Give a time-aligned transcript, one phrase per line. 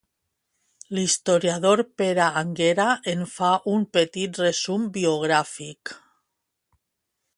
[0.97, 5.93] L'historiador Pere Anguera en fa un petit resum biogràfic.